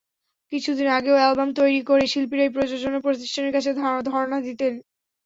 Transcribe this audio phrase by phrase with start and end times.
[0.51, 3.69] কিছুদিন আগেও অ্যালবাম তৈরি করে শিল্পীরাই প্রযোজনা প্রতিষ্ঠানের কাছে
[4.09, 4.73] ধরনা দিতেন।